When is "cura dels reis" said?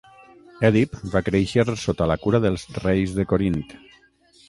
2.25-3.17